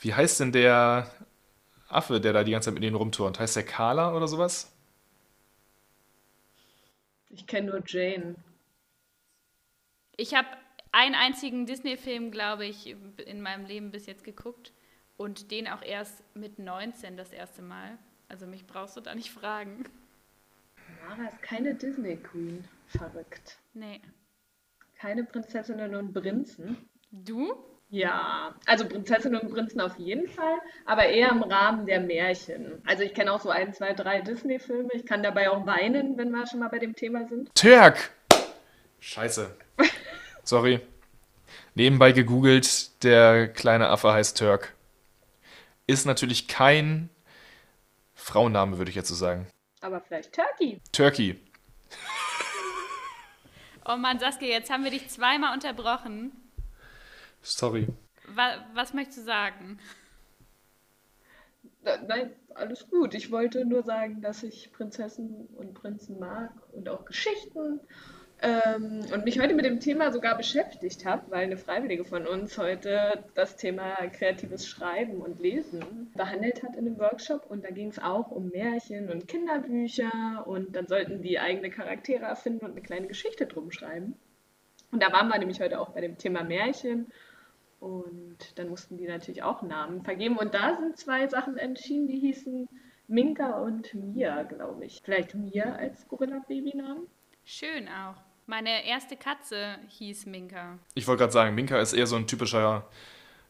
Wie 0.00 0.12
heißt 0.12 0.40
denn 0.40 0.50
der 0.50 1.08
Affe, 1.88 2.20
der 2.20 2.32
da 2.32 2.42
die 2.42 2.50
ganze 2.50 2.66
Zeit 2.66 2.74
mit 2.74 2.82
denen 2.82 2.96
rumturnt? 2.96 3.38
Heißt 3.38 3.54
der 3.54 3.64
Carla 3.64 4.12
oder 4.14 4.26
sowas? 4.26 4.72
Ich 7.30 7.46
kenne 7.46 7.70
nur 7.70 7.82
Jane. 7.86 8.34
Ich 10.16 10.34
habe 10.34 10.48
einen 10.94 11.16
einzigen 11.16 11.66
Disney-Film, 11.66 12.30
glaube 12.30 12.64
ich, 12.64 12.96
in 13.26 13.42
meinem 13.42 13.66
Leben 13.66 13.90
bis 13.90 14.06
jetzt 14.06 14.22
geguckt 14.22 14.72
und 15.16 15.50
den 15.50 15.66
auch 15.66 15.82
erst 15.82 16.22
mit 16.34 16.60
19 16.60 17.16
das 17.16 17.32
erste 17.32 17.62
Mal. 17.62 17.98
Also 18.28 18.46
mich 18.46 18.64
brauchst 18.66 18.96
du 18.96 19.00
da 19.00 19.14
nicht 19.14 19.30
fragen. 19.30 19.84
Mara 21.06 21.28
ist 21.28 21.42
keine 21.42 21.74
Disney 21.74 22.16
Queen. 22.16 22.64
Verrückt. 22.86 23.58
Nee. 23.72 24.00
Keine 24.96 25.24
Prinzessinnen 25.24 25.96
und 25.96 26.12
Prinzen. 26.14 26.88
Du? 27.10 27.56
Ja, 27.90 28.54
also 28.66 28.88
Prinzessinnen 28.88 29.40
und 29.40 29.52
Prinzen 29.52 29.80
auf 29.80 29.98
jeden 29.98 30.28
Fall, 30.28 30.58
aber 30.84 31.06
eher 31.06 31.30
im 31.30 31.42
Rahmen 31.42 31.86
der 31.86 32.00
Märchen. 32.00 32.80
Also 32.86 33.02
ich 33.02 33.14
kenne 33.14 33.32
auch 33.32 33.40
so 33.40 33.50
ein, 33.50 33.74
zwei, 33.74 33.92
drei 33.94 34.20
Disney-Filme. 34.20 34.90
Ich 34.92 35.04
kann 35.04 35.24
dabei 35.24 35.50
auch 35.50 35.66
weinen, 35.66 36.16
wenn 36.16 36.30
wir 36.30 36.46
schon 36.46 36.60
mal 36.60 36.68
bei 36.68 36.78
dem 36.78 36.94
Thema 36.94 37.26
sind. 37.26 37.52
Türk! 37.54 38.10
Scheiße. 39.00 39.56
Sorry. 40.44 40.80
Nebenbei 41.74 42.12
gegoogelt, 42.12 43.02
der 43.02 43.48
kleine 43.48 43.88
Affe 43.88 44.12
heißt 44.12 44.38
Turk. 44.38 44.74
Ist 45.86 46.06
natürlich 46.06 46.48
kein 46.48 47.10
Frauenname, 48.14 48.78
würde 48.78 48.90
ich 48.90 48.94
jetzt 48.96 49.08
so 49.08 49.14
sagen. 49.14 49.46
Aber 49.80 50.00
vielleicht 50.00 50.32
Turkey. 50.34 50.80
Turkey. 50.92 51.40
Oh 53.86 53.96
Mann, 53.96 54.18
Saskia, 54.18 54.48
jetzt 54.48 54.70
haben 54.70 54.82
wir 54.84 54.90
dich 54.90 55.08
zweimal 55.10 55.52
unterbrochen. 55.52 56.32
Sorry. 57.42 57.86
Wa 58.28 58.66
was 58.72 58.94
möchtest 58.94 59.18
du 59.18 59.22
sagen? 59.24 59.78
Na- 61.82 61.98
Nein, 61.98 62.30
alles 62.54 62.88
gut. 62.88 63.12
Ich 63.12 63.30
wollte 63.30 63.66
nur 63.66 63.82
sagen, 63.82 64.22
dass 64.22 64.42
ich 64.42 64.72
Prinzessinnen 64.72 65.48
und 65.56 65.74
Prinzen 65.74 66.18
mag 66.18 66.50
und 66.72 66.88
auch 66.88 67.04
Geschichten. 67.04 67.80
Ähm, 68.44 69.00
und 69.10 69.24
mich 69.24 69.40
heute 69.40 69.54
mit 69.54 69.64
dem 69.64 69.80
Thema 69.80 70.12
sogar 70.12 70.36
beschäftigt 70.36 71.06
habe, 71.06 71.30
weil 71.30 71.44
eine 71.44 71.56
Freiwillige 71.56 72.04
von 72.04 72.26
uns 72.26 72.58
heute 72.58 73.24
das 73.34 73.56
Thema 73.56 73.94
kreatives 74.08 74.68
Schreiben 74.68 75.22
und 75.22 75.40
Lesen 75.40 76.12
behandelt 76.14 76.62
hat 76.62 76.76
in 76.76 76.86
einem 76.86 76.98
Workshop. 76.98 77.46
Und 77.48 77.64
da 77.64 77.70
ging 77.70 77.88
es 77.88 77.98
auch 77.98 78.30
um 78.30 78.50
Märchen 78.50 79.10
und 79.10 79.28
Kinderbücher. 79.28 80.44
Und 80.46 80.76
dann 80.76 80.86
sollten 80.86 81.22
die 81.22 81.38
eigene 81.38 81.70
Charaktere 81.70 82.26
erfinden 82.26 82.66
und 82.66 82.72
eine 82.72 82.82
kleine 82.82 83.06
Geschichte 83.06 83.46
drum 83.46 83.70
schreiben. 83.70 84.14
Und 84.92 85.02
da 85.02 85.10
waren 85.10 85.28
wir 85.28 85.38
nämlich 85.38 85.60
heute 85.62 85.80
auch 85.80 85.90
bei 85.90 86.02
dem 86.02 86.18
Thema 86.18 86.44
Märchen. 86.44 87.06
Und 87.80 88.58
dann 88.58 88.68
mussten 88.68 88.98
die 88.98 89.06
natürlich 89.06 89.42
auch 89.42 89.62
Namen 89.62 90.02
vergeben. 90.02 90.36
Und 90.36 90.52
da 90.52 90.76
sind 90.76 90.98
zwei 90.98 91.28
Sachen 91.28 91.56
entschieden, 91.56 92.08
die 92.08 92.18
hießen 92.18 92.68
Minka 93.08 93.62
und 93.62 93.94
Mia, 93.94 94.42
glaube 94.42 94.84
ich. 94.84 95.00
Vielleicht 95.02 95.34
Mia 95.34 95.76
als 95.76 96.06
Gorilla-Babynamen? 96.08 97.06
Schön 97.46 97.88
auch. 97.88 98.23
Meine 98.46 98.86
erste 98.86 99.16
Katze 99.16 99.78
hieß 99.88 100.26
Minka. 100.26 100.78
Ich 100.94 101.06
wollte 101.06 101.20
gerade 101.20 101.32
sagen, 101.32 101.54
Minka 101.54 101.78
ist 101.80 101.94
eher 101.94 102.06
so 102.06 102.16
ein 102.16 102.26
typischer 102.26 102.86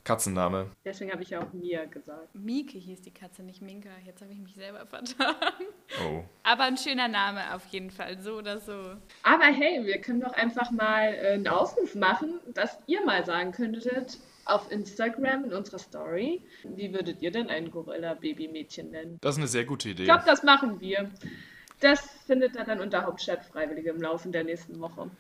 Katzenname. 0.05 0.71
Deswegen 0.85 1.11
habe 1.11 1.23
ich 1.23 1.31
ja 1.31 1.41
auch 1.41 1.53
Mia 1.53 1.87
gesagt. 1.87 2.35
Mieke 2.35 2.79
hieß 2.79 3.01
die 3.03 3.11
Katze, 3.11 3.43
nicht 3.43 3.63
Minka. 3.63 3.89
Jetzt 4.05 4.21
habe 4.21 4.33
ich 4.33 4.39
mich 4.39 4.55
selber 4.55 4.87
vertan. 4.87 5.35
Oh. 6.05 6.23
Aber 6.43 6.65
ein 6.65 6.77
schöner 6.77 7.09
Name 7.09 7.55
auf 7.55 7.65
jeden 7.71 7.91
Fall, 7.91 8.21
so 8.21 8.35
oder 8.37 8.61
so. 8.61 8.73
Aber 9.23 9.45
hey, 9.45 9.85
wir 9.85 9.99
können 10.01 10.21
doch 10.21 10.35
einfach 10.35 10.71
mal 10.71 11.15
äh, 11.15 11.33
einen 11.33 11.49
Aufruf 11.49 11.95
machen, 11.95 12.39
dass 12.53 12.79
ihr 12.87 13.05
mal 13.05 13.25
sagen 13.25 13.53
könntet 13.53 14.19
auf 14.45 14.71
Instagram 14.71 15.45
in 15.45 15.55
unserer 15.55 15.79
Story, 15.79 16.43
wie 16.65 16.93
würdet 16.93 17.23
ihr 17.23 17.31
denn 17.31 17.49
ein 17.49 17.71
Gorilla-Baby-Mädchen 17.71 18.91
nennen? 18.91 19.19
Das 19.23 19.37
ist 19.37 19.39
eine 19.39 19.49
sehr 19.49 19.65
gute 19.65 19.89
Idee. 19.89 20.03
Ich 20.03 20.09
glaube, 20.09 20.25
das 20.27 20.43
machen 20.43 20.81
wir. 20.81 21.11
Das 21.85 22.01
findet 22.27 22.57
ihr 22.57 22.65
dann 22.65 22.81
unter 22.81 23.05
Hauptstadtfreiwillige 23.05 23.91
im 23.91 24.01
Laufe 24.01 24.31
der 24.31 24.43
nächsten 24.43 24.81
Woche. 24.81 25.11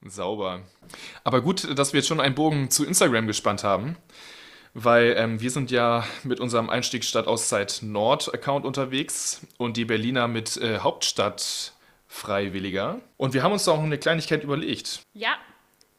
Sauber. 0.00 0.62
Aber 1.24 1.42
gut, 1.42 1.78
dass 1.78 1.92
wir 1.92 1.98
jetzt 2.00 2.06
schon 2.06 2.20
einen 2.20 2.34
Bogen 2.34 2.70
zu 2.70 2.86
Instagram 2.86 3.26
gespannt 3.26 3.64
haben, 3.64 3.98
weil 4.72 5.14
ähm, 5.18 5.42
wir 5.42 5.50
sind 5.50 5.70
ja 5.70 6.06
mit 6.22 6.40
unserem 6.40 6.70
Einstieg 6.70 7.04
Stadt 7.04 7.26
Auszeit 7.26 7.80
Nord 7.82 8.32
Account 8.32 8.64
unterwegs 8.64 9.46
und 9.58 9.76
die 9.76 9.84
Berliner 9.84 10.26
mit 10.26 10.56
äh, 10.56 10.78
Hauptstadt 10.78 11.74
Freiwilliger. 12.08 13.02
Und 13.18 13.34
wir 13.34 13.42
haben 13.42 13.52
uns 13.52 13.66
da 13.66 13.72
auch 13.72 13.76
noch 13.76 13.84
eine 13.84 13.98
Kleinigkeit 13.98 14.42
überlegt. 14.42 15.02
Ja, 15.12 15.36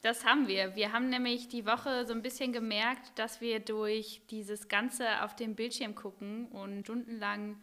das 0.02 0.24
haben 0.24 0.48
wir. 0.48 0.74
Wir 0.74 0.90
haben 0.90 1.10
nämlich 1.10 1.46
die 1.46 1.64
Woche 1.64 2.06
so 2.06 2.12
ein 2.12 2.22
bisschen 2.22 2.52
gemerkt, 2.52 3.16
dass 3.20 3.40
wir 3.40 3.60
durch 3.60 4.20
dieses 4.30 4.66
Ganze 4.66 5.22
auf 5.22 5.36
dem 5.36 5.54
Bildschirm 5.54 5.94
gucken 5.94 6.46
und 6.46 6.82
stundenlang 6.82 7.58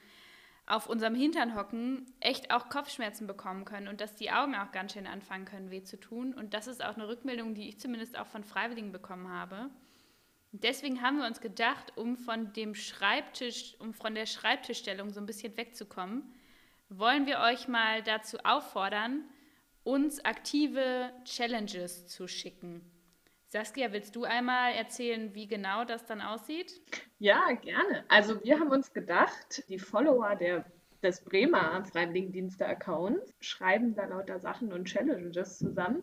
auf 0.65 0.87
unserem 0.87 1.15
Hintern 1.15 1.55
hocken, 1.55 2.05
echt 2.19 2.51
auch 2.51 2.69
Kopfschmerzen 2.69 3.27
bekommen 3.27 3.65
können 3.65 3.87
und 3.87 3.99
dass 3.99 4.15
die 4.15 4.31
Augen 4.31 4.55
auch 4.55 4.71
ganz 4.71 4.93
schön 4.93 5.07
anfangen 5.07 5.45
können, 5.45 5.71
weh 5.71 5.83
zu 5.83 5.99
tun. 5.99 6.33
Und 6.33 6.53
das 6.53 6.67
ist 6.67 6.83
auch 6.83 6.95
eine 6.95 7.07
Rückmeldung, 7.07 7.53
die 7.53 7.67
ich 7.67 7.79
zumindest 7.79 8.17
auch 8.17 8.27
von 8.27 8.43
Freiwilligen 8.43 8.91
bekommen 8.91 9.27
habe. 9.27 9.69
Deswegen 10.53 11.01
haben 11.01 11.17
wir 11.17 11.25
uns 11.25 11.41
gedacht, 11.41 11.97
um 11.97 12.15
von 12.15 12.53
dem 12.53 12.75
Schreibtisch, 12.75 13.75
um 13.79 13.93
von 13.93 14.15
der 14.15 14.27
Schreibtischstellung 14.27 15.09
so 15.09 15.19
ein 15.19 15.25
bisschen 15.25 15.57
wegzukommen, 15.57 16.23
wollen 16.89 17.25
wir 17.25 17.39
euch 17.39 17.67
mal 17.67 18.03
dazu 18.03 18.37
auffordern, 18.43 19.25
uns 19.83 20.23
aktive 20.23 21.11
Challenges 21.25 22.07
zu 22.07 22.27
schicken. 22.27 22.81
Saskia, 23.53 23.91
willst 23.91 24.15
du 24.15 24.23
einmal 24.23 24.73
erzählen, 24.73 25.35
wie 25.35 25.47
genau 25.47 25.85
das 25.85 26.07
dann 26.07 26.21
aussieht? 26.21 26.81
Ja, 27.19 27.51
gerne. 27.61 28.03
Also 28.07 28.43
wir 28.43 28.59
haben 28.59 28.71
uns 28.71 28.91
gedacht, 28.93 29.63
die 29.69 29.77
Follower 29.77 30.35
der, 30.35 30.65
des 31.03 31.23
Bremer 31.23 31.85
Freiwilligendienste-Accounts 31.85 33.35
schreiben 33.41 33.93
da 33.93 34.05
lauter 34.05 34.39
Sachen 34.39 34.73
und 34.73 34.85
Challenges 34.85 35.59
zusammen 35.59 36.01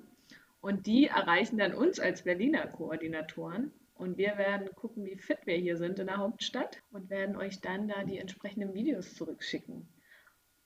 und 0.60 0.86
die 0.86 1.06
erreichen 1.08 1.58
dann 1.58 1.74
uns 1.74 1.98
als 1.98 2.22
Berliner 2.22 2.68
Koordinatoren 2.68 3.72
und 3.96 4.16
wir 4.16 4.38
werden 4.38 4.72
gucken, 4.76 5.04
wie 5.04 5.16
fit 5.16 5.44
wir 5.44 5.56
hier 5.56 5.76
sind 5.76 5.98
in 5.98 6.06
der 6.06 6.18
Hauptstadt 6.18 6.80
und 6.92 7.10
werden 7.10 7.34
euch 7.34 7.60
dann 7.60 7.88
da 7.88 8.04
die 8.04 8.18
entsprechenden 8.18 8.74
Videos 8.74 9.16
zurückschicken. 9.16 9.88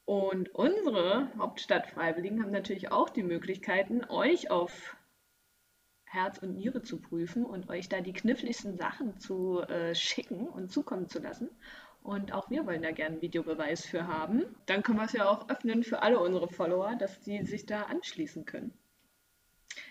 Und 0.05 0.55
unsere 0.55 1.31
Hauptstadtfreiwilligen 1.39 2.43
haben 2.43 2.53
natürlich 2.53 2.93
auch 2.93 3.09
die 3.09 3.23
Möglichkeiten, 3.23 4.05
euch 4.11 4.51
auf 4.51 4.99
Herz 6.15 6.39
und 6.39 6.57
Niere 6.57 6.83
zu 6.83 7.01
prüfen 7.01 7.45
und 7.45 7.69
euch 7.69 7.89
da 7.89 8.01
die 8.01 8.13
kniffligsten 8.13 8.77
Sachen 8.77 9.19
zu 9.19 9.61
äh, 9.63 9.95
schicken 9.95 10.47
und 10.47 10.71
zukommen 10.71 11.09
zu 11.09 11.19
lassen. 11.19 11.51
Und 12.05 12.33
auch 12.33 12.51
wir 12.51 12.67
wollen 12.67 12.83
da 12.83 12.93
gerne 12.93 13.15
einen 13.15 13.23
Videobeweis 13.23 13.85
für 13.85 14.07
haben. 14.07 14.45
Dann 14.67 14.83
können 14.83 14.99
wir 14.99 15.07
es 15.07 15.13
ja 15.13 15.29
auch 15.29 15.49
öffnen 15.49 15.83
für 15.83 16.03
alle 16.03 16.21
unsere 16.21 16.49
Follower, 16.49 16.95
dass 16.97 17.21
die 17.21 17.45
sich 17.45 17.67
da 17.67 17.83
anschließen 17.83 18.45
können. 18.45 18.73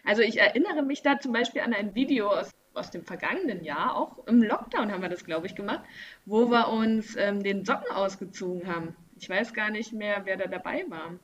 Also 0.06 0.22
ich 0.22 0.40
erinnere 0.40 0.84
mich 0.84 1.02
da 1.02 1.20
zum 1.20 1.34
Beispiel 1.34 1.62
an 1.62 1.74
ein 1.74 1.96
Video 1.96 2.30
aus, 2.30 2.52
aus 2.74 2.92
dem 2.92 3.04
vergangenen 3.04 3.64
Jahr, 3.64 3.98
auch 3.98 4.26
im 4.28 4.42
Lockdown 4.42 4.92
haben 4.92 5.02
wir 5.02 5.10
das, 5.10 5.26
glaube 5.26 5.48
ich, 5.48 5.56
gemacht, 5.56 5.84
wo 6.26 6.50
wir 6.50 6.70
uns 6.70 7.16
ähm, 7.18 7.44
den 7.44 7.66
Socken 7.66 7.92
ausgezogen 7.92 8.68
haben. 8.68 8.96
Ich 9.18 9.30
weiß 9.30 9.54
gar 9.54 9.72
nicht 9.72 9.92
mehr, 9.92 10.22
wer 10.26 10.38
da 10.38 10.48
dabei 10.48 10.86
war. 10.90 11.20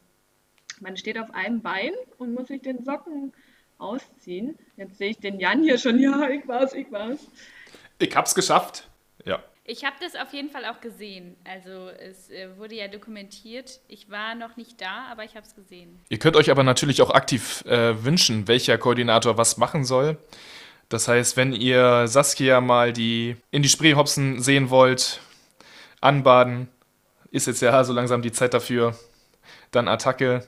Man 0.81 0.97
steht 0.97 1.17
auf 1.17 1.33
einem 1.33 1.61
Bein 1.61 1.91
und 2.17 2.33
muss 2.33 2.47
sich 2.47 2.61
den 2.61 2.83
Socken 2.83 3.33
ausziehen. 3.79 4.57
Jetzt 4.77 4.97
sehe 4.97 5.09
ich 5.09 5.17
den 5.17 5.39
Jan 5.39 5.63
hier 5.63 5.77
schon. 5.77 5.99
Ja, 5.99 6.29
ich 6.29 6.47
war's, 6.47 6.73
ich 6.73 6.91
war's. 6.91 7.19
Ich 7.97 8.15
hab's 8.15 8.35
geschafft. 8.35 8.87
Ja. 9.25 9.43
Ich 9.65 9.83
habe 9.83 9.95
das 10.01 10.15
auf 10.15 10.33
jeden 10.33 10.49
Fall 10.49 10.65
auch 10.65 10.81
gesehen. 10.81 11.35
Also 11.43 11.89
es 11.89 12.29
äh, 12.29 12.57
wurde 12.57 12.75
ja 12.75 12.87
dokumentiert. 12.87 13.79
Ich 13.87 14.09
war 14.09 14.33
noch 14.35 14.57
nicht 14.57 14.81
da, 14.81 15.07
aber 15.11 15.23
ich 15.23 15.35
habe 15.35 15.45
es 15.45 15.55
gesehen. 15.55 15.99
Ihr 16.09 16.17
könnt 16.17 16.35
euch 16.35 16.49
aber 16.49 16.63
natürlich 16.63 17.01
auch 17.01 17.11
aktiv 17.11 17.63
äh, 17.65 18.03
wünschen, 18.03 18.47
welcher 18.47 18.77
Koordinator 18.77 19.37
was 19.37 19.57
machen 19.57 19.83
soll. 19.83 20.17
Das 20.89 21.07
heißt, 21.07 21.37
wenn 21.37 21.53
ihr 21.53 22.07
Saskia 22.07 22.61
mal 22.61 22.93
die 22.93 23.35
in 23.51 23.61
die 23.61 23.69
Spree 23.69 23.93
hopsen 23.93 24.41
sehen 24.41 24.71
wollt, 24.71 25.21
anbaden, 26.01 26.67
ist 27.29 27.45
jetzt 27.45 27.61
ja 27.61 27.83
so 27.83 27.93
langsam 27.93 28.23
die 28.23 28.31
Zeit 28.31 28.55
dafür. 28.55 28.97
Dann 29.69 29.87
Attacke. 29.87 30.47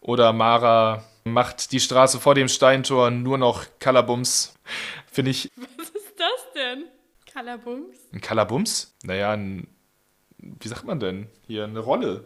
Oder 0.00 0.32
Mara 0.32 1.04
macht 1.26 1.72
die 1.72 1.80
Straße 1.80 2.20
vor 2.20 2.34
dem 2.34 2.48
Steintor 2.48 3.10
nur 3.10 3.36
noch 3.36 3.66
Kalabums. 3.78 4.54
Finde 5.10 5.32
ich 5.32 5.50
Was 5.76 5.90
ist 5.90 6.18
das 6.18 6.52
denn? 6.54 6.84
Kalabums? 7.30 7.96
ein 8.12 8.20
Kalabums? 8.20 8.96
Naja, 9.02 9.32
ein, 9.32 9.66
wie 10.38 10.68
sagt 10.68 10.84
man 10.84 11.00
denn? 11.00 11.28
Hier 11.46 11.64
eine 11.64 11.80
Rolle. 11.80 12.24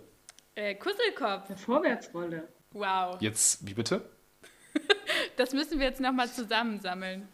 Äh, 0.54 0.74
Kusselkopf. 0.74 1.48
Eine 1.48 1.56
Vorwärtsrolle. 1.56 2.48
Wow. 2.72 3.20
Jetzt, 3.20 3.66
wie 3.66 3.74
bitte? 3.74 4.08
Das 5.36 5.52
müssen 5.54 5.78
wir 5.80 5.86
jetzt 5.86 6.00
nochmal 6.00 6.28
zusammensammeln. 6.30 7.26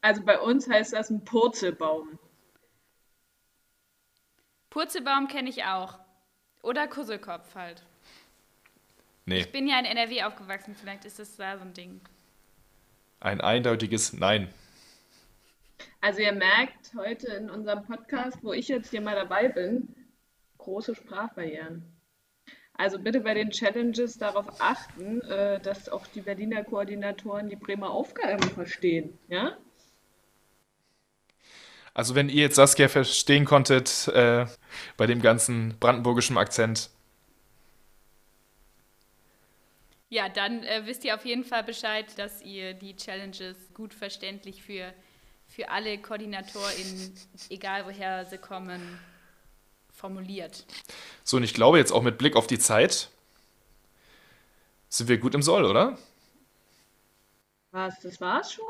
Also 0.00 0.22
bei 0.22 0.38
uns 0.38 0.68
heißt 0.68 0.92
das 0.92 1.10
ein 1.10 1.24
Purzelbaum. 1.24 2.18
Purzelbaum 4.70 5.26
kenne 5.26 5.50
ich 5.50 5.64
auch. 5.64 5.98
Oder 6.62 6.86
Kusselkopf 6.86 7.54
halt. 7.54 7.84
Nee, 9.26 9.40
Ich 9.40 9.52
bin 9.52 9.66
ja 9.66 9.78
in 9.80 9.84
NRW 9.84 10.22
aufgewachsen, 10.22 10.76
vielleicht 10.80 11.04
ist 11.04 11.18
das 11.18 11.36
da 11.36 11.58
so 11.58 11.64
ein 11.64 11.74
Ding. 11.74 12.00
ein 13.18 13.40
eindeutiges 13.40 14.12
Nein. 14.12 14.48
Also 16.00 16.20
ihr 16.20 16.32
merkt 16.32 16.92
heute 16.96 17.26
in 17.32 17.50
unserem 17.50 17.84
Podcast, 17.84 18.38
wo 18.42 18.52
ich 18.52 18.68
jetzt 18.68 18.90
hier 18.90 19.00
mal 19.00 19.16
dabei 19.16 19.48
bin, 19.48 19.94
große 20.58 20.94
Sprachbarrieren. 20.94 21.82
Also 22.74 23.00
bitte 23.00 23.20
bei 23.20 23.34
den 23.34 23.50
Challenges 23.50 24.16
darauf 24.18 24.60
achten, 24.60 25.22
äh, 25.22 25.58
dass 25.60 25.88
auch 25.88 26.06
die 26.06 26.20
Berliner 26.20 26.62
Koordinatoren 26.62 27.48
die 27.48 27.56
Bremer 27.56 27.90
Aufgaben 27.90 28.42
verstehen. 28.50 29.18
Ja? 29.28 29.56
Also 31.94 32.14
wenn 32.14 32.28
ihr 32.28 32.42
jetzt 32.42 32.56
Saskia 32.56 32.88
verstehen 32.88 33.46
konntet 33.46 34.06
äh, 34.08 34.46
bei 34.96 35.06
dem 35.06 35.22
ganzen 35.22 35.78
brandenburgischen 35.80 36.36
Akzent, 36.36 36.90
Ja, 40.08 40.28
dann 40.28 40.62
äh, 40.62 40.82
wisst 40.84 41.04
ihr 41.04 41.14
auf 41.14 41.24
jeden 41.24 41.44
Fall 41.44 41.64
Bescheid, 41.64 42.06
dass 42.16 42.40
ihr 42.42 42.74
die 42.74 42.94
Challenges 42.94 43.56
gut 43.74 43.92
verständlich 43.92 44.62
für, 44.62 44.92
für 45.48 45.68
alle 45.68 45.98
KoordinatorInnen, 45.98 47.12
egal 47.50 47.86
woher 47.86 48.24
sie 48.24 48.38
kommen, 48.38 48.80
formuliert. 49.92 50.64
So, 51.24 51.38
und 51.38 51.42
ich 51.42 51.54
glaube 51.54 51.78
jetzt 51.78 51.90
auch 51.90 52.02
mit 52.02 52.18
Blick 52.18 52.36
auf 52.36 52.46
die 52.46 52.58
Zeit 52.58 53.08
sind 54.88 55.08
wir 55.08 55.18
gut 55.18 55.34
im 55.34 55.42
Soll, 55.42 55.64
oder? 55.64 55.98
Was, 57.72 58.00
das 58.00 58.20
war's 58.20 58.52
schon? 58.52 58.64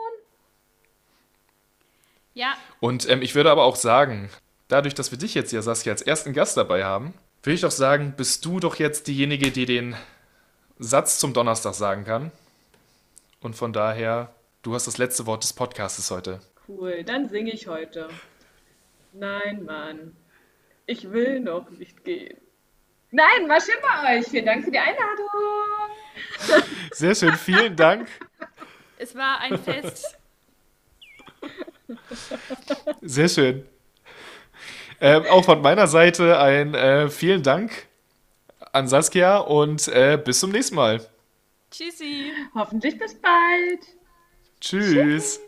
Ja, 2.34 2.54
Und 2.80 3.08
ähm, 3.08 3.22
ich 3.22 3.34
würde 3.34 3.50
aber 3.50 3.64
auch 3.64 3.76
sagen, 3.76 4.28
dadurch, 4.68 4.94
dass 4.94 5.10
wir 5.10 5.18
dich 5.18 5.34
jetzt 5.34 5.52
ja, 5.52 5.62
Saskia, 5.62 5.92
als 5.92 6.02
ersten 6.02 6.32
Gast 6.32 6.56
dabei 6.56 6.84
haben, 6.84 7.14
würde 7.42 7.54
ich 7.54 7.60
doch 7.60 7.70
sagen, 7.70 8.14
bist 8.16 8.44
du 8.44 8.60
doch 8.60 8.76
jetzt 8.76 9.06
diejenige, 9.06 9.50
die 9.50 9.64
den 9.64 9.96
Satz 10.78 11.18
zum 11.18 11.32
Donnerstag 11.32 11.74
sagen 11.74 12.04
kann. 12.04 12.32
Und 13.40 13.56
von 13.56 13.72
daher, 13.72 14.34
du 14.62 14.74
hast 14.74 14.86
das 14.86 14.98
letzte 14.98 15.26
Wort 15.26 15.42
des 15.42 15.52
Podcastes 15.52 16.10
heute. 16.10 16.40
Cool, 16.68 17.04
dann 17.04 17.28
singe 17.28 17.52
ich 17.52 17.66
heute. 17.66 18.08
Nein, 19.12 19.64
Mann. 19.64 20.16
Ich 20.86 21.10
will 21.10 21.40
noch 21.40 21.70
nicht 21.70 22.04
gehen. 22.04 22.36
Nein, 23.10 23.48
war 23.48 23.60
schön 23.60 23.74
bei 23.80 24.18
euch. 24.18 24.26
Vielen 24.26 24.46
Dank 24.46 24.64
für 24.64 24.70
die 24.70 24.78
Einladung. 24.78 25.26
Sehr 26.92 27.14
schön, 27.14 27.34
vielen 27.34 27.76
Dank. 27.76 28.08
es 28.98 29.14
war 29.14 29.40
ein 29.40 29.58
Fest. 29.58 30.18
Sehr 33.00 33.28
schön. 33.28 33.66
Ähm, 35.00 35.24
auch 35.30 35.44
von 35.44 35.60
meiner 35.60 35.86
Seite 35.86 36.38
ein 36.38 36.74
äh, 36.74 37.08
vielen 37.08 37.42
Dank 37.42 37.86
an 38.76 38.88
Saskia 38.88 39.38
und 39.38 39.88
äh, 39.88 40.20
bis 40.22 40.40
zum 40.40 40.50
nächsten 40.50 40.76
Mal. 40.76 41.00
Tschüssi. 41.70 42.32
Hoffentlich 42.54 42.98
bis 42.98 43.14
bald. 43.14 43.80
Tschüss. 44.60 45.40